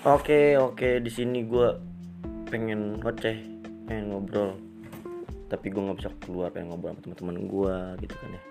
Oke 0.00 0.56
oke 0.56 1.04
di 1.04 1.12
sini 1.12 1.44
gue 1.44 1.76
pengen 2.48 3.04
ngoceh, 3.04 3.36
pengen 3.84 4.08
ngobrol, 4.08 4.56
tapi 5.52 5.68
gue 5.68 5.76
nggak 5.76 5.98
bisa 6.00 6.08
keluar 6.24 6.48
pengen 6.48 6.72
ngobrol 6.72 6.96
sama 6.96 7.04
teman-teman 7.04 7.36
gue 7.44 7.76
gitu 8.08 8.14
kan 8.16 8.30
ya, 8.32 8.42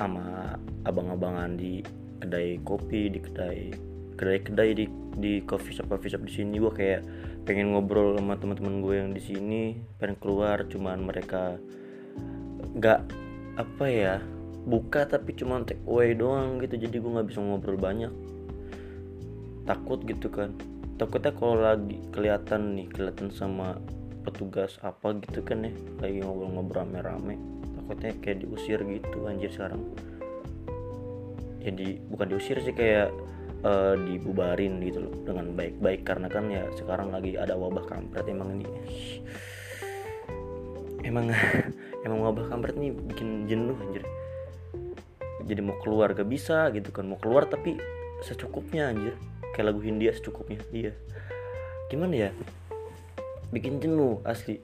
sama 0.00 0.56
abang-abangan 0.88 1.52
di 1.52 1.84
kedai 2.16 2.56
kopi 2.64 3.12
di 3.12 3.20
kedai 3.20 3.76
kedai-kedai 4.16 4.70
di 4.72 4.88
di 5.20 5.44
coffee 5.44 5.76
shop 5.76 5.92
coffee 5.92 6.08
shop 6.08 6.24
di 6.24 6.32
sini. 6.32 6.56
Gue 6.56 6.72
kayak 6.72 7.04
pengen 7.44 7.76
ngobrol 7.76 8.16
sama 8.16 8.40
teman-teman 8.40 8.80
gue 8.80 8.94
yang 9.04 9.12
di 9.12 9.20
sini 9.20 9.76
pengen 10.00 10.16
keluar 10.16 10.64
cuman 10.64 11.04
mereka 11.04 11.60
nggak 12.72 13.00
apa 13.60 13.84
ya 13.84 14.16
buka 14.64 15.04
tapi 15.04 15.36
cuma 15.36 15.60
take 15.60 15.84
away 15.84 16.16
doang 16.16 16.56
gitu. 16.64 16.80
Jadi 16.88 16.96
gue 16.96 17.10
nggak 17.20 17.28
bisa 17.28 17.44
ngobrol 17.44 17.76
banyak 17.76 18.39
takut 19.64 20.00
gitu 20.04 20.28
kan. 20.32 20.54
Takutnya 21.00 21.32
kalau 21.32 21.56
lagi 21.56 21.96
kelihatan 22.12 22.76
nih 22.76 22.86
kelihatan 22.92 23.32
sama 23.32 23.80
petugas 24.24 24.76
apa 24.84 25.16
gitu 25.16 25.40
kan 25.40 25.64
ya. 25.64 25.72
Lagi 26.00 26.20
ngobrol-ngobrol 26.20 26.84
rame-rame 26.84 27.60
takutnya 27.90 28.14
kayak 28.22 28.38
diusir 28.46 28.78
gitu 28.86 29.18
anjir 29.26 29.50
sekarang. 29.50 29.82
Jadi 31.60 31.98
bukan 32.06 32.26
diusir 32.30 32.62
sih 32.62 32.70
kayak 32.70 33.10
uh, 33.66 33.98
dibubarin 33.98 34.78
gitu 34.84 35.02
loh 35.02 35.14
dengan 35.26 35.50
baik-baik. 35.58 36.06
Karena 36.06 36.30
kan 36.30 36.46
ya 36.46 36.70
sekarang 36.78 37.10
lagi 37.10 37.34
ada 37.34 37.58
wabah 37.58 37.84
kampret 37.90 38.30
emang 38.30 38.62
ini. 38.62 38.66
Emang 41.02 41.34
emang 42.06 42.20
wabah 42.30 42.46
kampret 42.46 42.78
nih 42.78 42.94
bikin 42.94 43.50
jenuh 43.50 43.74
anjir. 43.82 44.06
Jadi 45.50 45.60
mau 45.64 45.74
keluar 45.82 46.14
gak 46.14 46.30
bisa 46.30 46.70
gitu 46.70 46.94
kan 46.94 47.10
mau 47.10 47.18
keluar 47.18 47.42
tapi 47.50 47.74
secukupnya 48.22 48.92
anjir 48.92 49.18
kayak 49.54 49.72
lagu 49.72 49.80
Hindia 49.82 50.14
secukupnya 50.14 50.60
iya. 50.70 50.92
Gimana 51.90 52.28
ya 52.28 52.30
bikin 53.50 53.82
jenuh 53.82 54.22
asli. 54.22 54.62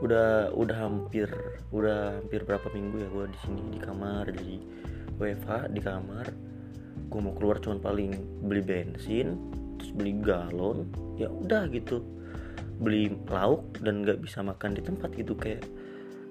Udah 0.00 0.54
udah 0.56 0.76
hampir 0.80 1.28
udah 1.74 2.22
hampir 2.22 2.46
berapa 2.48 2.64
minggu 2.72 3.04
ya 3.04 3.08
gue 3.12 3.26
di 3.28 3.38
sini 3.44 3.60
di 3.76 3.78
kamar 3.82 4.24
jadi 4.32 4.56
WFH 5.20 5.50
di 5.74 5.80
kamar. 5.82 6.26
Gue 7.10 7.20
mau 7.20 7.34
keluar 7.34 7.58
cuman 7.58 7.82
paling 7.82 8.12
beli 8.46 8.62
bensin 8.62 9.36
terus 9.76 9.92
beli 9.92 10.16
galon 10.22 10.88
ya 11.20 11.28
udah 11.28 11.68
gitu. 11.74 12.00
Beli 12.80 13.12
lauk 13.28 13.76
dan 13.84 14.06
nggak 14.06 14.24
bisa 14.24 14.40
makan 14.40 14.72
di 14.72 14.80
tempat 14.80 15.12
gitu 15.12 15.36
kayak 15.36 15.66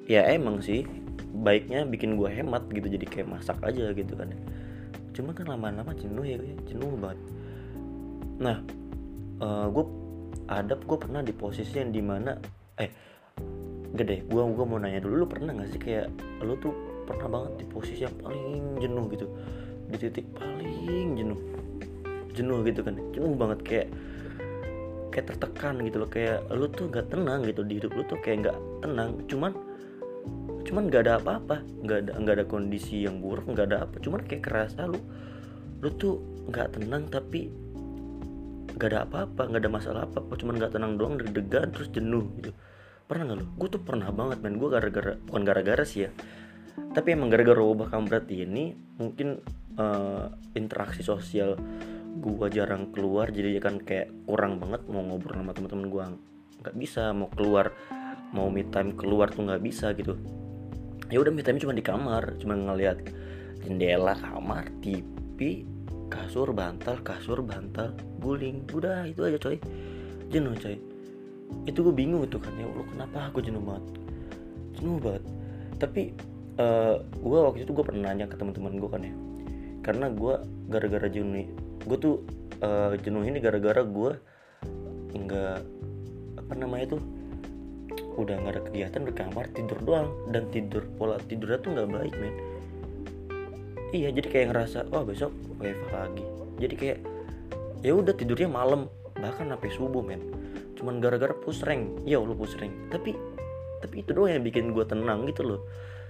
ya 0.10 0.26
emang 0.26 0.58
sih 0.58 0.90
baiknya 1.46 1.86
bikin 1.86 2.18
gue 2.18 2.26
hemat 2.26 2.66
gitu 2.74 2.90
jadi 2.90 3.06
kayak 3.06 3.30
masak 3.30 3.62
aja 3.62 3.94
gitu 3.94 4.18
kan 4.18 4.34
cuma 5.14 5.38
kan 5.38 5.46
lama-lama 5.46 5.94
jenuh 5.94 6.26
ya 6.26 6.42
jenuh 6.66 6.98
banget 6.98 7.20
nah 8.40 8.58
uh, 9.44 9.46
eh, 9.46 9.68
gue 9.70 9.86
ada 10.50 10.74
gue 10.74 10.98
pernah 10.98 11.22
di 11.22 11.36
posisi 11.36 11.78
yang 11.78 11.92
di 11.94 12.02
mana 12.02 12.34
eh 12.80 12.90
gede 13.94 14.26
gue 14.26 14.42
gue 14.42 14.66
mau 14.66 14.80
nanya 14.80 15.04
dulu 15.04 15.26
lu 15.26 15.28
pernah 15.28 15.52
gak 15.54 15.70
sih 15.76 15.82
kayak 15.82 16.08
lu 16.42 16.56
tuh 16.58 16.74
pernah 17.10 17.26
banget 17.26 17.52
di 17.58 17.66
posisi 17.66 18.06
yang 18.06 18.14
paling 18.22 18.78
jenuh 18.78 19.06
gitu? 19.10 19.26
Di 19.90 19.98
titik 19.98 20.30
paling 20.38 21.18
jenuh. 21.18 21.40
Jenuh 22.38 22.62
gitu 22.62 22.86
kan 22.86 22.94
jenuh 23.10 23.34
banget 23.34 23.60
kayak 23.66 23.88
kayak 25.10 25.26
tertekan 25.34 25.82
gitu 25.82 26.06
loh 26.06 26.10
kayak 26.14 26.46
lu 26.54 26.70
tuh 26.70 26.86
gak 26.94 27.10
tenang 27.10 27.42
gitu 27.50 27.66
di 27.66 27.82
hidup 27.82 27.98
lu 27.98 28.06
tuh 28.06 28.22
kayak 28.22 28.54
gak 28.54 28.58
tenang. 28.86 29.18
Cuman 29.26 29.52
cuman 30.70 30.84
gak 30.86 31.10
ada 31.10 31.18
apa-apa 31.18 31.66
nggak 31.82 31.98
ada 32.06 32.12
nggak 32.22 32.36
ada 32.38 32.46
kondisi 32.46 33.02
yang 33.02 33.18
buruk 33.18 33.50
nggak 33.50 33.74
ada 33.74 33.90
apa. 33.90 33.98
Cuman 33.98 34.22
kayak 34.30 34.46
kerasa 34.46 34.86
lu 34.86 35.02
lu 35.82 35.90
tuh 35.98 36.22
nggak 36.54 36.78
tenang 36.78 37.10
tapi 37.10 37.50
gak 38.80 38.90
ada 38.96 39.04
apa-apa 39.04 39.42
gak 39.52 39.62
ada 39.62 39.72
masalah 39.72 40.02
apa-apa 40.08 40.34
cuman 40.40 40.56
gak 40.56 40.72
tenang 40.72 40.96
doang 40.96 41.20
deg-degan 41.20 41.70
terus 41.76 41.92
jenuh 41.92 42.24
gitu. 42.40 42.56
Pernah 43.06 43.36
gak 43.36 43.38
lo 43.44 43.46
gue 43.60 43.68
tuh 43.68 43.82
pernah 43.84 44.10
banget 44.10 44.40
men. 44.40 44.56
Gue 44.56 44.72
gara-gara 44.72 45.20
bukan 45.28 45.44
gara-gara 45.44 45.84
sih 45.84 46.08
ya. 46.08 46.10
Tapi 46.96 47.14
emang 47.14 47.28
gara-gara 47.28 47.60
wabah 47.60 47.92
kampret 47.92 48.32
ini 48.32 48.72
mungkin 48.96 49.44
uh, 49.76 50.32
interaksi 50.56 51.04
sosial 51.04 51.60
gue 52.20 52.48
jarang 52.50 52.90
keluar 52.96 53.30
jadi 53.30 53.62
kan 53.62 53.80
kayak 53.80 54.10
kurang 54.26 54.58
banget 54.58 54.82
mau 54.90 55.06
ngobrol 55.06 55.40
sama 55.40 55.54
teman-teman 55.54 55.88
gue 55.88 56.06
nggak 56.66 56.76
bisa 56.76 57.16
mau 57.16 57.30
keluar 57.32 57.72
mau 58.36 58.52
me 58.52 58.66
time 58.68 58.98
keluar 58.98 59.30
tuh 59.32 59.46
nggak 59.46 59.62
bisa 59.64 59.92
gitu. 59.94 60.16
Ya 61.10 61.18
udah 61.18 61.34
me 61.34 61.42
time 61.42 61.58
cuma 61.58 61.74
di 61.74 61.82
kamar 61.82 62.38
cuma 62.38 62.54
ngeliat 62.56 63.02
jendela 63.66 64.14
kamar 64.16 64.70
TV 64.84 65.66
kasur 66.10 66.52
bantal 66.52 67.00
kasur 67.06 67.46
bantal 67.46 67.94
guling. 68.20 68.66
Udah 68.74 69.06
itu 69.06 69.22
aja 69.24 69.38
coy. 69.38 69.58
Jenuh 70.34 70.58
coy. 70.58 70.76
Itu 71.70 71.86
gue 71.86 71.94
bingung 71.94 72.26
itu 72.26 72.42
kan 72.42 72.54
ya 72.58 72.66
Allah 72.66 72.88
kenapa 72.90 73.18
aku 73.30 73.40
jenuh 73.46 73.62
banget? 73.62 73.86
Jenuh 74.78 74.98
banget. 74.98 75.24
Tapi 75.80 76.02
uh, 76.60 76.66
eh, 76.66 76.96
gue 77.06 77.40
waktu 77.40 77.64
itu 77.64 77.72
gue 77.72 77.86
pernah 77.86 78.12
nanya 78.12 78.26
ke 78.28 78.36
teman-teman 78.36 78.74
gue 78.82 78.90
kan 78.90 79.02
ya. 79.06 79.14
Karena 79.86 80.12
gue 80.12 80.34
gara-gara 80.68 81.08
jenuh 81.08 81.48
gue 81.80 81.98
tuh 81.98 82.16
uh, 82.60 82.92
jenuh 83.00 83.24
ini 83.24 83.40
gara-gara 83.40 83.86
gue 83.86 84.12
nggak 85.16 85.60
apa 86.38 86.54
namanya 86.58 86.98
tuh 86.98 87.02
udah 88.20 88.36
nggak 88.36 88.54
ada 88.60 88.64
kegiatan 88.68 89.02
di 89.06 89.14
kamar 89.14 89.46
tidur 89.54 89.80
doang. 89.86 90.10
Dan 90.34 90.50
tidur 90.50 90.84
pola 90.98 91.22
tidurnya 91.22 91.62
tuh 91.62 91.70
nggak 91.78 91.90
baik 91.90 92.14
men 92.18 92.49
iya 93.96 94.10
jadi 94.14 94.28
kayak 94.30 94.48
ngerasa 94.54 94.80
oh 94.94 95.04
besok 95.06 95.32
WFH 95.58 95.92
lagi. 95.94 96.26
Jadi 96.60 96.76
kayak 96.76 97.00
ya 97.82 97.94
udah 97.96 98.14
tidurnya 98.14 98.50
malam 98.52 98.92
bahkan 99.18 99.50
sampai 99.50 99.70
subuh 99.72 100.04
men. 100.04 100.22
Cuman 100.78 101.04
gara-gara 101.04 101.36
push 101.36 101.64
rank 101.66 102.04
ya 102.08 102.22
lu 102.22 102.36
push 102.36 102.56
rank 102.60 102.72
tapi 102.94 103.16
tapi 103.80 104.04
itu 104.04 104.12
doang 104.12 104.36
yang 104.36 104.44
bikin 104.44 104.76
gue 104.76 104.86
tenang 104.86 105.26
gitu 105.28 105.44
loh. 105.44 105.62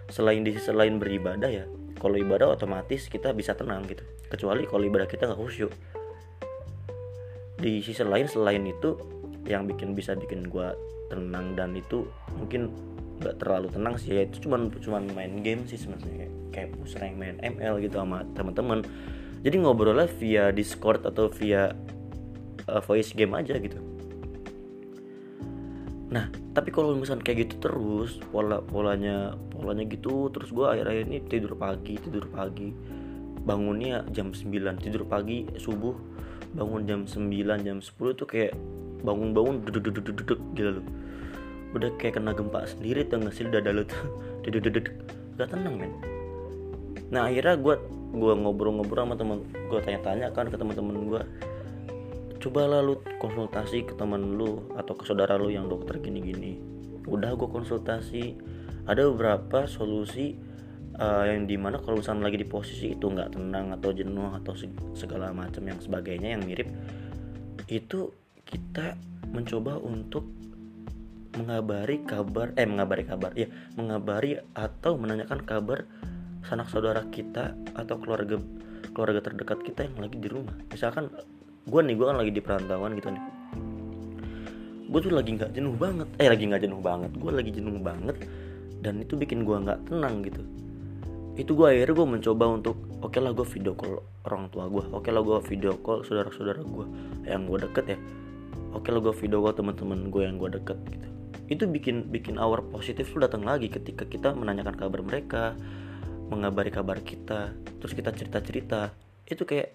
Selain 0.09 0.41
di 0.41 0.57
selain 0.57 0.97
beribadah 0.97 1.49
ya 1.49 1.65
kalau 2.01 2.17
ibadah 2.17 2.57
otomatis 2.57 3.07
kita 3.07 3.31
bisa 3.31 3.53
tenang 3.53 3.85
gitu. 3.85 4.01
Kecuali 4.29 4.65
kalau 4.65 4.83
ibadah 4.85 5.05
kita 5.05 5.29
nggak 5.29 5.39
khusyuk. 5.39 5.71
Di 7.59 7.83
sisi 7.83 8.01
lain 8.07 8.25
selain 8.25 8.63
itu 8.65 8.95
yang 9.45 9.65
bikin 9.65 9.97
bisa 9.97 10.15
bikin 10.15 10.47
gue 10.47 10.67
tenang 11.09 11.57
dan 11.57 11.73
itu 11.73 12.05
mungkin 12.37 12.69
nggak 13.19 13.35
terlalu 13.39 13.67
tenang 13.71 13.95
sih 13.99 14.15
ya. 14.15 14.23
Itu 14.25 14.49
cuman 14.49 14.71
cuman 14.73 15.03
main 15.13 15.43
game 15.43 15.67
sih 15.67 15.77
sebenarnya. 15.79 16.27
Kayak 16.49 16.75
sering 16.87 17.15
main 17.19 17.37
ML 17.43 17.83
gitu 17.83 17.99
sama 17.99 18.23
teman-teman. 18.33 18.83
Jadi 19.39 19.55
ngobrolnya 19.63 20.07
via 20.19 20.51
Discord 20.51 21.07
atau 21.07 21.31
via 21.31 21.71
uh, 22.67 22.81
voice 22.83 23.15
game 23.15 23.35
aja 23.35 23.55
gitu. 23.59 23.79
Nah 26.09 26.27
tapi 26.55 26.73
kalau 26.73 26.97
misalnya 26.97 27.23
kayak 27.23 27.47
gitu 27.47 27.69
terus 27.69 28.19
pola 28.33 28.59
polanya 28.59 29.37
polanya 29.53 29.85
gitu 29.85 30.27
terus 30.33 30.49
gue 30.51 30.65
akhir-akhir 30.65 31.03
ini 31.07 31.19
tidur 31.27 31.53
pagi 31.55 31.95
tidur 31.99 32.27
pagi. 32.27 32.71
Bangunnya 33.39 34.03
jam 34.11 34.35
9 34.35 34.83
tidur 34.83 35.07
pagi 35.07 35.47
subuh. 35.55 35.95
Bangun 36.49 36.83
jam 36.83 37.05
9 37.07 37.29
jam 37.61 37.77
10 37.79 38.19
tuh 38.19 38.27
kayak 38.27 38.57
bangun-bangun 38.99 39.63
duduk-duduk 39.63 40.39
gitu 40.55 40.69
loh 40.79 40.85
udah 41.75 41.89
kayak 42.01 42.17
kena 42.17 42.33
gempa 42.33 42.65
sendiri 42.65 43.05
tuh 43.05 43.21
nggak 43.21 43.33
sih? 43.33 43.45
Dada 43.47 43.71
lu 43.73 43.83
tuh. 43.85 44.01
Gak 45.39 45.55
tenang 45.55 45.79
men. 45.79 45.91
Nah 47.15 47.31
akhirnya 47.31 47.55
gue 47.55 47.75
gue 48.11 48.33
ngobrol-ngobrol 48.35 49.07
sama 49.07 49.15
temen 49.15 49.39
gue 49.71 49.79
tanya-tanya 49.79 50.35
kan 50.35 50.51
ke 50.51 50.59
teman-teman 50.59 51.07
gue 51.07 51.21
coba 52.43 52.67
lalu 52.67 52.99
konsultasi 53.23 53.87
ke 53.87 53.93
teman 53.95 54.35
lu 54.35 54.67
atau 54.75 54.95
ke 54.99 55.07
saudara 55.07 55.39
lu 55.39 55.47
yang 55.47 55.71
dokter 55.71 55.99
gini-gini. 55.99 56.59
Udah 57.07 57.35
gue 57.39 57.47
konsultasi. 57.47 58.35
Ada 58.89 59.05
beberapa 59.13 59.69
solusi 59.69 60.33
uh, 60.99 61.25
yang 61.27 61.47
di 61.47 61.55
mana 61.55 61.79
kalau 61.79 62.03
misalnya 62.03 62.27
lagi 62.27 62.41
di 62.41 62.47
posisi 62.47 62.95
itu 62.97 63.05
nggak 63.05 63.37
tenang 63.37 63.71
atau 63.79 63.89
jenuh 63.95 64.33
atau 64.43 64.53
segala 64.97 65.31
macam 65.31 65.63
yang 65.63 65.79
sebagainya 65.79 66.35
yang 66.35 66.43
mirip 66.43 66.67
itu 67.69 68.09
kita 68.49 68.97
mencoba 69.29 69.77
untuk 69.77 70.25
mengabari 71.37 72.01
kabar 72.09 72.49
eh 72.57 72.65
mengabari 72.65 73.03
kabar 73.05 73.31
ya 73.37 73.45
mengabari 73.77 74.41
atau 74.57 74.97
menanyakan 74.97 75.45
kabar 75.45 75.85
sanak 76.41 76.71
saudara 76.71 77.05
kita 77.13 77.53
atau 77.77 78.01
keluarga 78.01 78.41
keluarga 78.95 79.21
terdekat 79.21 79.61
kita 79.61 79.85
yang 79.85 79.97
lagi 80.01 80.17
di 80.17 80.29
rumah. 80.31 80.55
Misalkan 80.73 81.11
gue 81.69 81.81
nih 81.85 81.93
gue 81.93 82.05
kan 82.09 82.17
lagi 82.17 82.31
di 82.33 82.41
perantauan 82.41 82.97
gitu 82.97 83.13
nih. 83.13 83.23
Gue 84.89 84.99
tuh 85.05 85.13
lagi 85.13 85.29
nggak 85.37 85.53
jenuh 85.53 85.75
banget 85.77 86.07
eh 86.17 86.27
lagi 86.31 86.43
nggak 86.49 86.61
jenuh 86.65 86.81
banget 86.81 87.11
gue 87.13 87.31
lagi 87.31 87.51
jenuh 87.53 87.77
banget 87.77 88.17
dan 88.81 89.03
itu 89.03 89.13
bikin 89.13 89.45
gue 89.45 89.53
nggak 89.53 89.85
tenang 89.85 90.25
gitu. 90.25 90.41
Itu 91.37 91.53
gue 91.53 91.67
akhirnya 91.69 91.93
gue 91.93 92.07
mencoba 92.17 92.45
untuk 92.49 92.75
oke 93.05 93.13
okay 93.13 93.21
lah 93.21 93.31
gue 93.37 93.45
video 93.45 93.77
call 93.77 94.01
orang 94.25 94.49
tua 94.49 94.65
gue 94.65 94.81
oke 94.89 95.05
okay 95.05 95.11
lah 95.13 95.21
gue 95.21 95.37
video 95.45 95.77
call 95.77 96.01
saudara-saudara 96.01 96.65
gue 96.65 96.85
yang 97.29 97.45
gue 97.45 97.59
deket 97.69 97.85
ya. 97.93 97.99
Oke 98.73 98.89
okay 98.89 98.91
lah 98.97 99.01
gue 99.05 99.13
video 99.13 99.37
call 99.45 99.53
teman-teman 99.53 100.09
gue 100.09 100.21
yang 100.25 100.41
gue 100.41 100.49
deket 100.57 100.79
gitu 100.89 101.18
itu 101.49 101.65
bikin 101.65 102.13
bikin 102.13 102.37
hour 102.37 102.61
positif 102.69 103.09
tuh 103.09 103.25
datang 103.25 103.41
lagi 103.41 103.73
ketika 103.73 104.05
kita 104.05 104.37
menanyakan 104.37 104.77
kabar 104.77 105.01
mereka 105.01 105.57
mengabari 106.29 106.69
kabar 106.69 107.01
kita 107.01 107.57
terus 107.81 107.97
kita 107.97 108.13
cerita 108.13 108.37
cerita 108.45 108.81
itu 109.25 109.43
kayak 109.45 109.73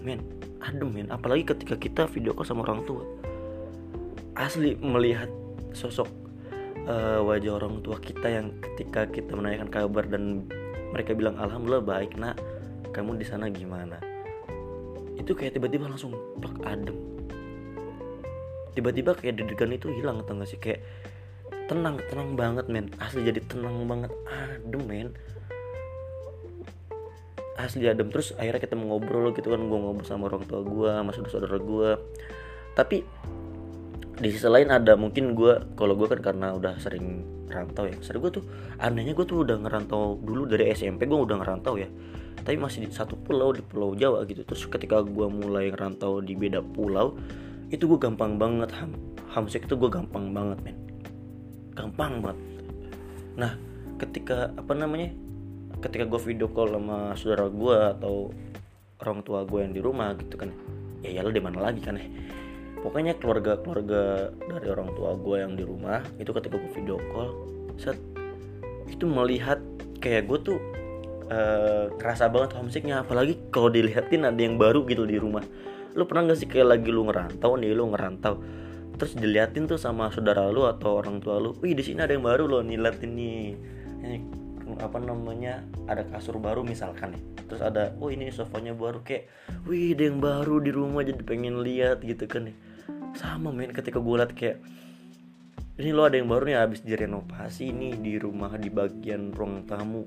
men 0.00 0.24
adem 0.64 0.88
men 0.88 1.08
apalagi 1.12 1.44
ketika 1.44 1.76
kita 1.76 2.02
video 2.08 2.32
call 2.32 2.48
sama 2.48 2.64
orang 2.64 2.84
tua. 2.88 3.04
Asli 4.32 4.80
melihat 4.80 5.28
sosok 5.76 6.08
uh, 6.88 7.20
wajah 7.20 7.60
orang 7.60 7.84
tua 7.84 8.00
kita 8.00 8.28
yang 8.32 8.56
ketika 8.64 9.04
kita 9.08 9.36
menanyakan 9.36 9.68
kabar 9.68 10.08
dan 10.08 10.48
mereka 10.96 11.12
bilang 11.12 11.36
alhamdulillah 11.36 11.84
baik 11.84 12.16
nak. 12.16 12.40
Kamu 12.90 13.14
di 13.14 13.26
sana 13.28 13.46
gimana? 13.46 14.02
Itu 15.14 15.38
kayak 15.38 15.54
tiba-tiba 15.54 15.86
langsung 15.86 16.16
plak 16.42 16.58
adem. 16.66 16.96
Tiba-tiba 18.74 19.14
kayak 19.14 19.38
deg-degan 19.38 19.70
itu 19.78 19.94
hilang 19.94 20.26
atau 20.26 20.34
gak 20.34 20.50
sih? 20.50 20.58
Kayak 20.58 20.82
tenang 21.70 22.02
tenang 22.10 22.34
banget 22.34 22.66
men. 22.66 22.90
Asli 22.98 23.22
jadi 23.22 23.38
tenang 23.46 23.86
banget. 23.86 24.10
Adem 24.26 24.82
men. 24.90 25.08
Asli 27.54 27.86
adem. 27.86 28.10
Terus 28.10 28.34
akhirnya 28.34 28.58
kita 28.58 28.74
ngobrol 28.74 29.30
gitu 29.38 29.54
kan. 29.54 29.62
Gue 29.70 29.78
ngobrol 29.78 30.02
sama 30.02 30.26
orang 30.26 30.42
tua 30.50 30.66
gue 30.66 30.90
sama 30.90 31.10
saudara-saudara 31.14 31.58
gue 31.62 31.90
tapi 32.70 33.02
di 34.20 34.28
sisi 34.30 34.46
lain 34.46 34.68
ada 34.70 34.94
mungkin 34.94 35.32
gue 35.32 35.74
kalau 35.74 35.96
gue 35.96 36.06
kan 36.06 36.20
karena 36.20 36.52
udah 36.58 36.74
sering 36.82 37.22
rantau 37.46 37.86
ya. 37.86 37.94
Sering 38.02 38.18
gue 38.18 38.42
tuh 38.42 38.44
anehnya 38.82 39.14
gue 39.14 39.26
tuh 39.26 39.46
udah 39.46 39.62
ngerantau 39.62 40.18
dulu 40.18 40.50
dari 40.50 40.74
SMP 40.74 41.06
gue 41.06 41.18
udah 41.18 41.38
ngerantau 41.38 41.78
ya. 41.78 41.86
Tapi 42.40 42.56
masih 42.58 42.82
di 42.82 42.90
satu 42.90 43.14
pulau 43.14 43.54
di 43.54 43.62
pulau 43.62 43.94
Jawa 43.94 44.26
gitu. 44.26 44.42
Terus 44.42 44.66
ketika 44.66 45.06
gue 45.06 45.26
mulai 45.30 45.70
ngerantau 45.70 46.18
di 46.18 46.34
beda 46.34 46.58
pulau 46.66 47.14
itu 47.70 47.86
gue 47.86 47.98
gampang 48.02 48.34
banget 48.34 48.74
ham 48.74 48.90
hamsek 49.30 49.70
itu 49.70 49.78
gue 49.78 49.86
gampang 49.86 50.34
banget 50.34 50.58
men 50.66 50.89
gampang 51.80 52.20
banget 52.20 52.38
nah 53.40 53.52
ketika 53.96 54.52
apa 54.56 54.72
namanya 54.76 55.16
ketika 55.80 56.04
gue 56.04 56.20
video 56.20 56.48
call 56.52 56.76
sama 56.76 57.16
saudara 57.16 57.48
gue 57.48 57.76
atau 57.96 58.14
orang 59.00 59.24
tua 59.24 59.48
gue 59.48 59.60
yang 59.64 59.72
di 59.72 59.80
rumah 59.80 60.12
gitu 60.20 60.36
kan 60.36 60.52
ya 61.00 61.08
ya 61.08 61.20
lo 61.24 61.32
di 61.32 61.40
mana 61.40 61.58
lagi 61.60 61.80
kan 61.80 61.96
ya. 61.96 62.06
Pokoknya 62.80 63.12
keluarga 63.20 63.60
keluarga 63.60 64.32
dari 64.48 64.68
orang 64.72 64.92
tua 64.96 65.12
gue 65.16 65.36
yang 65.36 65.52
di 65.52 65.64
rumah 65.64 66.00
itu 66.16 66.32
ketika 66.32 66.56
gue 66.56 66.72
video 66.72 66.96
call 67.12 67.32
set 67.76 67.96
itu 68.88 69.04
melihat 69.04 69.60
kayak 70.00 70.28
gue 70.28 70.38
tuh 70.40 70.58
uh, 71.28 71.92
kerasa 71.96 72.28
banget 72.28 72.56
homesicknya. 72.56 73.04
Apalagi 73.04 73.36
kalau 73.52 73.68
dilihatin 73.68 74.24
ada 74.24 74.40
yang 74.40 74.56
baru 74.56 74.84
gitu 74.88 75.04
di 75.04 75.20
rumah. 75.20 75.44
Lu 75.92 76.08
pernah 76.08 76.32
gak 76.32 76.40
sih 76.40 76.48
kayak 76.48 76.76
lagi 76.76 76.88
lu 76.88 77.04
ngerantau 77.08 77.56
nih 77.60 77.72
lu 77.72 77.92
ngerantau 77.92 78.34
terus 79.00 79.16
diliatin 79.16 79.64
tuh 79.64 79.80
sama 79.80 80.12
saudara 80.12 80.52
lu 80.52 80.68
atau 80.68 81.00
orang 81.00 81.24
tua 81.24 81.40
lu 81.40 81.56
wih 81.64 81.72
di 81.72 81.80
sini 81.80 82.04
ada 82.04 82.12
yang 82.12 82.22
baru 82.28 82.44
loh 82.44 82.60
nih 82.60 82.76
nih 82.76 83.56
ini. 84.04 84.18
Apa 84.78 85.02
namanya 85.02 85.66
ada 85.90 86.06
kasur 86.06 86.38
baru 86.38 86.62
misalkan 86.62 87.16
ya 87.16 87.20
terus 87.50 87.58
ada 87.58 87.90
oh 87.98 88.12
ini 88.12 88.30
sofanya 88.30 88.70
baru 88.70 89.02
kayak 89.02 89.26
wih 89.66 89.98
ada 89.98 90.06
yang 90.06 90.22
baru 90.22 90.62
di 90.62 90.70
rumah 90.70 91.02
jadi 91.02 91.18
pengen 91.26 91.66
lihat 91.66 92.06
gitu 92.06 92.30
kan 92.30 92.52
ya 92.52 92.54
sama 93.18 93.50
men 93.50 93.74
ketika 93.74 93.98
gue 93.98 94.14
liat 94.14 94.30
kayak 94.30 94.62
ini 95.80 95.90
lo 95.96 96.04
ada 96.06 96.20
yang 96.20 96.28
baru 96.28 96.44
nih 96.44 96.58
habis 96.60 96.84
direnovasi 96.84 97.72
nih 97.72 97.96
di 97.98 98.20
rumah 98.20 98.52
di 98.60 98.68
bagian 98.68 99.32
ruang 99.32 99.64
tamu. 99.64 100.04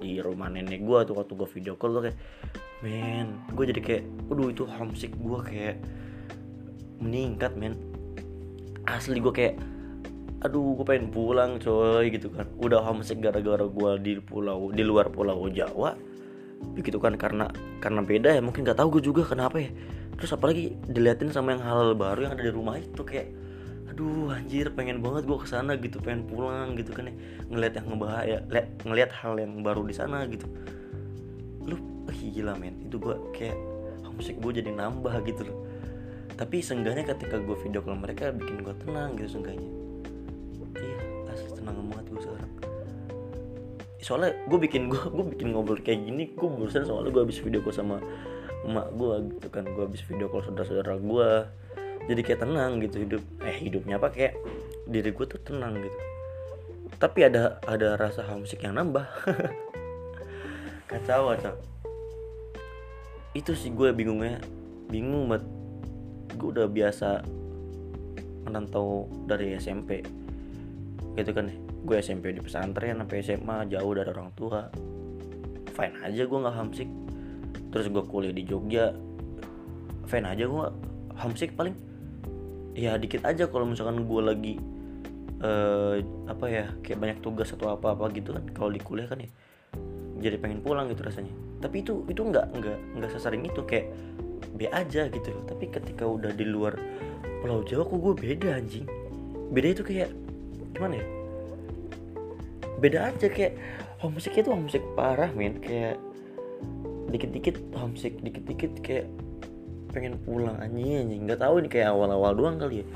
Di 0.00 0.16
rumah 0.24 0.48
nenek 0.48 0.80
gue 0.80 0.98
tuh 1.04 1.12
waktu 1.20 1.36
gue 1.36 1.48
video 1.52 1.76
call 1.76 2.00
tuh 2.00 2.02
kayak 2.08 2.18
men 2.80 3.44
gue 3.52 3.64
jadi 3.68 3.80
kayak 3.84 4.04
aduh 4.32 4.48
itu 4.48 4.64
homesick 4.64 5.12
gue 5.20 5.40
kayak 5.44 5.76
meningkat 6.96 7.52
men 7.60 7.76
asli 8.88 9.20
gue 9.20 9.32
kayak 9.34 9.54
aduh 10.40 10.72
gue 10.80 10.86
pengen 10.88 11.12
pulang 11.12 11.60
coy 11.60 12.08
gitu 12.08 12.32
kan. 12.32 12.48
Udah 12.64 12.80
homesick 12.80 13.20
gara-gara 13.20 13.60
gue 13.60 13.90
di 14.00 14.12
pulau 14.24 14.72
di 14.72 14.80
luar 14.80 15.12
pulau 15.12 15.48
Jawa. 15.52 15.92
Begitu 16.76 16.96
kan 16.96 17.16
karena 17.20 17.48
karena 17.80 18.00
beda 18.00 18.36
ya 18.36 18.40
mungkin 18.40 18.64
nggak 18.64 18.80
tahu 18.80 19.00
gue 19.00 19.12
juga 19.12 19.28
kenapa 19.28 19.60
ya. 19.60 19.70
Terus 20.16 20.32
apalagi 20.36 20.76
diliatin 20.88 21.32
sama 21.32 21.56
yang 21.56 21.64
hal 21.64 21.92
baru 21.96 22.28
yang 22.28 22.32
ada 22.36 22.44
di 22.44 22.52
rumah 22.52 22.76
itu 22.80 23.04
kayak 23.04 23.32
aduh 23.92 24.32
anjir 24.32 24.72
pengen 24.72 25.02
banget 25.04 25.28
gue 25.28 25.38
ke 25.40 25.48
sana 25.50 25.76
gitu 25.76 26.00
pengen 26.00 26.24
pulang 26.24 26.72
gitu 26.76 26.96
kan 26.96 27.12
ya. 27.12 27.14
Ngeliat 27.52 27.72
yang 27.76 27.86
ngebahaya 27.92 28.38
ngeliat 28.88 29.10
hal 29.12 29.36
yang 29.36 29.60
baru 29.60 29.84
di 29.84 29.92
sana 29.92 30.24
gitu. 30.24 30.48
Lu 31.68 31.76
gila 32.08 32.56
men. 32.56 32.80
Itu 32.88 32.96
gue 32.96 33.16
kayak 33.36 33.56
homesick 34.08 34.40
gue 34.40 34.60
jadi 34.60 34.72
nambah 34.72 35.20
gitu 35.28 35.44
loh 35.48 35.69
tapi 36.40 36.64
seenggaknya 36.64 37.04
ketika 37.04 37.36
gue 37.36 37.52
video 37.60 37.84
call 37.84 38.00
mereka 38.00 38.32
bikin 38.32 38.64
gue 38.64 38.72
tenang 38.80 39.12
gitu 39.20 39.36
seenggaknya 39.36 39.68
iya 40.80 41.00
asli 41.28 41.52
tenang 41.52 41.76
banget 41.92 42.06
gue 42.08 42.22
sekarang. 42.24 42.52
Soalnya 44.00 44.32
gue 44.48 44.58
bikin 44.58 44.88
gue 44.88 44.96
gue 44.96 45.26
bikin 45.36 45.52
ngobrol 45.52 45.84
kayak 45.84 46.00
gini 46.08 46.32
gue 46.32 46.48
barusan 46.48 46.88
soalnya 46.88 47.12
gue 47.12 47.22
habis 47.28 47.38
video 47.44 47.60
call 47.60 47.76
sama 47.76 48.00
emak 48.64 48.88
gue 48.96 49.36
gitu 49.36 49.48
kan. 49.52 49.68
Gue 49.68 49.84
habis 49.84 50.00
video 50.08 50.32
call 50.32 50.40
saudara-saudara 50.48 50.96
gue 50.96 51.28
jadi 52.08 52.20
kayak 52.24 52.40
tenang 52.40 52.80
gitu 52.80 52.96
hidup 53.04 53.22
eh 53.44 53.56
hidupnya 53.60 54.00
apa 54.00 54.08
kayak 54.08 54.34
diri 54.88 55.12
gue 55.12 55.26
tuh 55.28 55.40
tenang 55.44 55.76
gitu. 55.76 55.98
Tapi 56.96 57.28
ada 57.28 57.60
ada 57.68 58.00
rasa 58.00 58.24
homesick 58.24 58.64
yang 58.64 58.80
nambah. 58.80 59.04
Kacau 60.90 61.36
kacau. 61.36 61.54
Itu 63.36 63.52
sih 63.54 63.70
gue 63.70 63.94
bingungnya 63.94 64.42
bingung 64.90 65.30
banget 65.30 65.59
gue 66.40 66.48
udah 66.56 66.66
biasa 66.66 67.08
menantau 68.48 69.04
dari 69.28 69.54
SMP 69.60 70.00
gitu 71.20 71.36
kan 71.36 71.52
gue 71.84 71.96
SMP 72.00 72.32
di 72.32 72.40
pesantren 72.40 73.00
sampai 73.00 73.24
SMA 73.24 73.56
jauh 73.72 73.92
dari 73.96 74.08
orang 74.12 74.30
tua. 74.36 74.68
Fine 75.72 75.96
aja 76.04 76.22
gue 76.28 76.38
nggak 76.38 76.56
homesick. 76.56 76.90
Terus 77.72 77.86
gue 77.88 78.02
kuliah 78.04 78.34
di 78.34 78.44
Jogja. 78.44 78.92
Fine 80.08 80.26
aja 80.28 80.44
gue 80.44 80.66
homesick 81.16 81.56
paling. 81.56 81.76
Ya 82.76 82.96
dikit 83.00 83.24
aja 83.24 83.48
kalau 83.48 83.66
misalkan 83.68 84.04
gue 84.04 84.22
lagi 84.22 84.54
uh, 85.40 85.98
apa 86.28 86.46
ya 86.46 86.64
kayak 86.84 86.98
banyak 87.00 87.18
tugas 87.24 87.50
atau 87.52 87.72
apa 87.72 87.96
apa 87.96 88.12
gitu 88.12 88.36
kan 88.36 88.44
kalau 88.52 88.70
di 88.70 88.80
kuliah 88.80 89.08
kan 89.08 89.20
ya 89.20 89.30
jadi 90.20 90.36
pengen 90.36 90.60
pulang 90.60 90.84
gitu 90.92 91.00
rasanya. 91.00 91.32
Tapi 91.64 91.80
itu 91.80 92.04
itu 92.12 92.20
nggak 92.20 92.60
nggak 92.60 92.78
nggak 93.00 93.10
sesering 93.16 93.40
itu. 93.48 93.64
Kayak 93.64 93.88
B 94.54 94.66
aja 94.70 95.06
gitu 95.10 95.28
loh. 95.30 95.44
Tapi 95.46 95.70
ketika 95.70 96.04
udah 96.06 96.32
di 96.34 96.46
luar 96.46 96.74
Pulau 97.40 97.64
Jawa 97.64 97.88
kok 97.88 97.98
gue 97.98 98.14
beda 98.14 98.48
anjing. 98.60 98.86
Beda 99.50 99.68
itu 99.72 99.82
kayak 99.82 100.10
gimana 100.76 101.00
ya? 101.00 101.06
Beda 102.80 102.98
aja 103.12 103.26
kayak 103.28 103.56
homesick 104.00 104.36
itu 104.36 104.52
homesick 104.52 104.84
parah 104.92 105.32
men. 105.32 105.58
Kayak 105.60 105.96
dikit-dikit 107.10 107.56
homesick 107.74 108.20
dikit-dikit 108.20 108.72
kayak 108.84 109.06
pengen 109.90 110.20
pulang 110.22 110.60
anjing 110.60 111.08
anjing. 111.08 111.20
Nggak 111.24 111.40
tahu 111.40 111.64
ini 111.64 111.68
kayak 111.72 111.88
awal-awal 111.96 112.32
doang 112.36 112.56
kali 112.60 112.84
ya. 112.84 112.86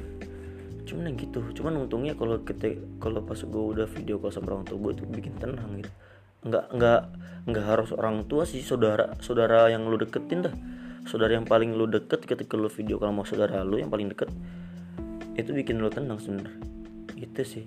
Cuman 0.84 1.10
yang 1.10 1.16
gitu. 1.16 1.40
Cuman 1.56 1.88
untungnya 1.88 2.12
kalau 2.12 2.36
kita 2.44 2.76
kalau 3.00 3.24
pas 3.24 3.40
gue 3.40 3.64
udah 3.74 3.88
video 3.88 4.20
call 4.20 4.30
sama 4.30 4.52
orang 4.52 4.68
tua 4.68 4.78
gue 4.78 4.92
itu 5.00 5.04
bikin 5.08 5.34
tenang 5.40 5.80
gitu. 5.80 5.92
Nggak 6.44 6.64
nggak 6.76 7.02
nggak 7.48 7.64
harus 7.64 7.90
orang 7.96 8.28
tua 8.28 8.44
sih 8.44 8.60
saudara 8.60 9.16
saudara 9.24 9.72
yang 9.72 9.88
lu 9.88 9.96
deketin 9.96 10.44
dah 10.44 10.54
saudara 11.04 11.36
yang 11.36 11.44
paling 11.44 11.76
lu 11.76 11.84
deket 11.84 12.24
ketika 12.24 12.56
lu 12.56 12.72
video 12.72 12.96
kalau 12.96 13.12
mau 13.12 13.26
saudara 13.28 13.60
lu 13.60 13.76
yang 13.76 13.92
paling 13.92 14.08
deket 14.08 14.32
itu 15.34 15.50
bikin 15.50 15.82
lu 15.82 15.90
tenang 15.90 16.18
sebenernya. 16.18 16.54
Itu 17.18 17.42
sih. 17.42 17.66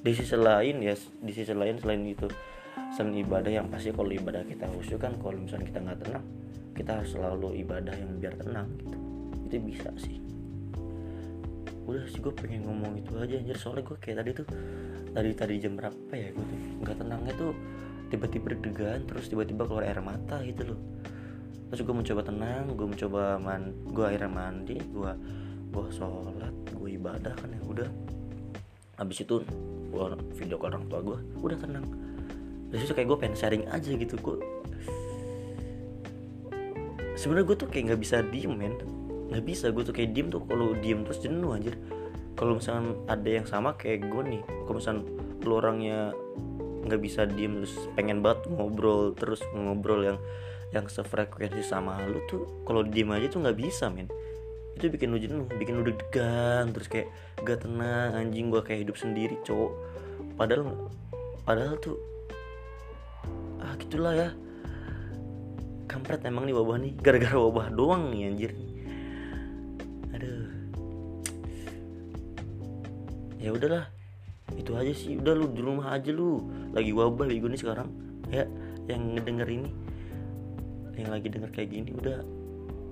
Di 0.00 0.12
sisi 0.16 0.32
lain 0.32 0.80
ya 0.80 0.96
di 0.96 1.32
sisi 1.32 1.52
lain 1.52 1.76
selain 1.76 2.02
itu 2.08 2.26
selain 2.96 3.20
ibadah 3.20 3.52
yang 3.52 3.68
pasti 3.68 3.92
kalau 3.92 4.08
ibadah 4.08 4.42
kita 4.48 4.64
khusyuk 4.64 5.04
kan 5.04 5.12
kalau 5.20 5.36
misalnya 5.36 5.68
kita 5.68 5.78
nggak 5.84 5.98
tenang 6.08 6.24
kita 6.72 6.90
harus 6.96 7.12
selalu 7.12 7.60
ibadah 7.60 7.92
yang 7.92 8.16
biar 8.16 8.34
tenang 8.40 8.66
gitu. 8.80 8.96
Itu 9.46 9.56
bisa 9.60 9.92
sih. 10.00 10.16
Udah 11.84 12.06
sih 12.08 12.22
gue 12.22 12.32
pengen 12.32 12.64
ngomong 12.64 12.96
itu 12.96 13.12
aja 13.20 13.36
anjir. 13.36 13.56
Soalnya 13.60 13.84
gue 13.84 13.96
kayak 14.00 14.16
tadi 14.24 14.30
tuh 14.32 14.46
tadi 15.12 15.30
tadi 15.36 15.54
jam 15.60 15.76
berapa 15.76 16.12
ya 16.16 16.32
gue 16.32 16.44
tuh? 16.48 16.58
Nggak 16.80 16.96
tenangnya 16.96 17.32
tuh 17.36 17.52
tiba-tiba 18.10 18.58
deg-degan 18.58 19.06
terus 19.06 19.30
tiba-tiba 19.30 19.68
keluar 19.68 19.86
air 19.86 20.02
mata 20.02 20.42
gitu 20.42 20.74
loh 20.74 20.80
terus 21.70 21.86
gue 21.86 21.94
mencoba 21.94 22.26
tenang 22.26 22.66
gue 22.74 22.86
mencoba 22.86 23.38
man 23.38 23.70
gue 23.94 24.02
akhirnya 24.02 24.26
mandi 24.26 24.76
gue 24.90 25.12
gue 25.70 25.84
sholat 25.94 26.54
gue 26.74 26.88
ibadah 26.98 27.34
kan 27.38 27.48
ya 27.54 27.62
udah. 27.62 27.88
Habis 28.98 29.24
itu 29.24 29.40
gue 29.90 30.04
video 30.36 30.58
ke 30.58 30.64
orang 30.66 30.84
tua 30.90 31.00
gue 31.00 31.18
udah 31.40 31.58
tenang. 31.62 31.86
Dari 32.70 32.78
situ 32.82 32.92
kayak 32.94 33.08
gue 33.08 33.18
pengen 33.18 33.36
sharing 33.38 33.64
aja 33.70 33.90
gitu 33.94 34.18
gue 34.18 34.38
sebenarnya 37.20 37.52
gue 37.52 37.56
tuh 37.60 37.68
kayak 37.68 37.84
nggak 37.92 38.00
bisa 38.02 38.16
diem 38.26 38.50
men. 38.50 38.74
Nggak 39.30 39.44
bisa 39.46 39.70
gue 39.70 39.82
tuh 39.86 39.94
kayak 39.94 40.10
diem 40.16 40.28
tuh 40.32 40.42
kalau 40.48 40.74
diem 40.74 41.06
terus 41.06 41.22
jenuh 41.22 41.54
anjir. 41.54 41.78
Kalau 42.34 42.56
misalnya 42.56 42.96
ada 43.06 43.30
yang 43.30 43.46
sama 43.46 43.76
kayak 43.76 44.08
gue 44.10 44.22
nih 44.26 44.42
kalau 44.66 44.80
misalnya 44.80 45.02
lu 45.44 45.52
orangnya 45.56 46.12
nggak 46.80 47.00
bisa 47.00 47.28
diem 47.28 47.60
terus 47.60 47.76
pengen 47.92 48.24
banget 48.24 48.48
ngobrol 48.48 49.12
terus 49.12 49.44
ngobrol 49.52 50.00
yang 50.00 50.18
yang 50.70 50.86
sefrekuensi 50.86 51.66
sama 51.66 51.98
lu 52.06 52.22
tuh 52.30 52.62
kalau 52.62 52.86
diem 52.86 53.10
aja 53.10 53.26
tuh 53.26 53.42
nggak 53.42 53.58
bisa 53.58 53.90
men. 53.90 54.06
Itu 54.78 54.88
bikin 54.88 55.12
lu 55.12 55.18
jenuh 55.18 55.44
bikin 55.50 55.76
lu 55.76 55.82
deg-degan 55.84 56.72
terus 56.72 56.88
kayak 56.88 57.10
gak 57.42 57.66
tenang 57.66 58.16
anjing 58.16 58.48
gua 58.48 58.62
kayak 58.62 58.86
hidup 58.86 58.96
sendiri 58.96 59.36
cowok. 59.42 59.72
Padahal 60.38 60.88
padahal 61.44 61.74
tuh 61.82 61.98
ah 63.60 63.74
gitulah 63.76 64.14
ya. 64.14 64.30
Kampret 65.90 66.22
emang 66.22 66.46
nih 66.46 66.54
wabah 66.54 66.78
nih 66.78 66.94
gara-gara 67.02 67.34
wabah 67.34 67.66
doang 67.74 68.14
nih 68.14 68.30
anjir. 68.30 68.52
Aduh. 70.14 70.48
Ya 73.42 73.50
udahlah 73.50 73.99
itu 74.60 74.76
aja 74.76 74.92
sih 74.92 75.16
udah 75.16 75.32
lu 75.32 75.48
di 75.48 75.64
rumah 75.64 75.96
aja 75.96 76.12
lu. 76.12 76.44
Lagi 76.76 76.92
wabah 76.92 77.24
bego 77.24 77.48
nih 77.48 77.60
sekarang. 77.60 77.88
Ya 78.28 78.44
yang 78.86 79.16
ngedenger 79.16 79.48
ini 79.48 79.70
yang 81.00 81.16
lagi 81.16 81.32
denger 81.32 81.50
kayak 81.50 81.72
gini 81.72 81.90
udah. 81.96 82.20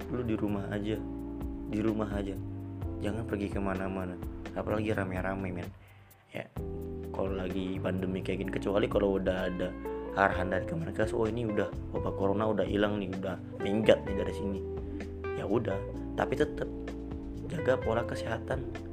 Lu 0.09 0.25
di 0.25 0.35
rumah 0.35 0.65
aja. 0.73 0.97
Di 1.69 1.79
rumah 1.85 2.09
aja. 2.17 2.33
Jangan 3.05 3.29
pergi 3.29 3.53
ke 3.53 3.61
mana-mana. 3.61 4.17
Apalagi 4.57 4.97
rame-rame 4.97 5.53
men. 5.53 5.69
Ya 6.33 6.49
kalau 7.13 7.37
lagi 7.37 7.77
pandemi 7.83 8.25
kayak 8.25 8.47
gini 8.47 8.51
kecuali 8.55 8.87
kalau 8.89 9.21
udah 9.21 9.51
ada 9.51 9.69
arahan 10.17 10.51
dari 10.51 10.65
Kemenkes 10.67 11.15
oh 11.15 11.27
ini 11.27 11.47
udah 11.47 11.69
wabah 11.95 12.15
corona 12.15 12.47
udah 12.49 12.67
hilang 12.67 12.99
nih 12.99 13.13
udah 13.13 13.37
minggat 13.61 14.01
nih 14.09 14.17
dari 14.17 14.35
sini. 14.35 14.61
Ya 15.37 15.45
udah 15.45 15.77
tapi 16.17 16.35
tetap 16.35 16.67
jaga 17.47 17.79
pola 17.79 18.03
kesehatan 18.05 18.88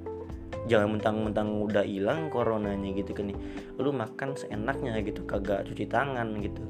jangan 0.66 0.98
mentang-mentang 0.98 1.50
udah 1.62 1.86
hilang 1.86 2.28
coronanya 2.34 2.90
gitu 2.94 3.14
kan 3.14 3.30
nih. 3.30 3.38
Lu 3.78 3.94
makan 3.94 4.34
seenaknya 4.34 4.98
gitu 5.06 5.22
kagak 5.24 5.66
cuci 5.70 5.86
tangan 5.86 6.38
gitu. 6.42 6.64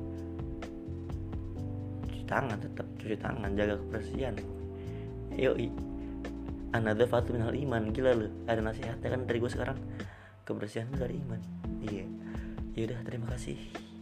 Cuci 2.11 2.23
tangan 2.27 2.57
tetap 2.59 2.87
cuci 2.99 3.15
tangan 3.17 3.49
jaga 3.55 3.75
kebersihan. 3.79 4.35
Yoi. 5.35 5.71
Another 6.75 7.07
fatu 7.07 7.31
minal 7.31 7.55
iman 7.55 7.95
gila 7.95 8.11
lu. 8.11 8.27
Ada 8.51 8.59
nasihatnya 8.59 9.07
kan 9.07 9.21
dari 9.23 9.39
gue 9.39 9.51
sekarang. 9.51 9.79
Kebersihan 10.43 10.91
dari 10.91 11.15
iman. 11.23 11.39
Iya. 11.79 12.05
Yaudah 12.75 12.99
terima 13.07 13.31
kasih 13.31 13.94